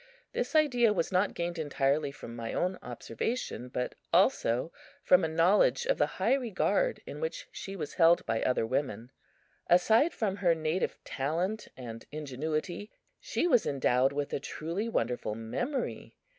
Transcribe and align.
This 0.33 0.55
idea 0.55 0.93
was 0.93 1.11
not 1.11 1.35
gained 1.35 1.59
entirely 1.59 2.11
from 2.11 2.35
my 2.35 2.53
own 2.55 2.79
observation, 2.81 3.69
but 3.69 3.93
also 4.11 4.71
from 5.03 5.23
a 5.23 5.27
knowledge 5.27 5.85
of 5.85 5.99
the 5.99 6.07
high 6.17 6.33
regard 6.33 7.03
in 7.05 7.19
which 7.19 7.47
she 7.51 7.75
was 7.75 7.93
held 7.93 8.25
by 8.25 8.41
other 8.41 8.65
women. 8.65 9.11
Aside 9.67 10.11
from 10.11 10.37
her 10.37 10.55
native 10.55 10.97
talent 11.03 11.67
and 11.77 12.03
ingenuity, 12.11 12.89
she 13.19 13.45
was 13.45 13.67
endowed 13.67 14.11
with 14.11 14.33
a 14.33 14.39
truly 14.39 14.89
wonderful 14.89 15.35
memory. 15.35 16.17